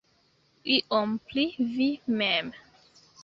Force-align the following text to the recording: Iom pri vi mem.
Iom 0.75 1.11
pri 1.27 1.45
vi 1.75 1.89
mem. 2.23 2.49